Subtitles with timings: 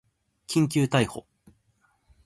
[0.47, 1.27] 緊急逮捕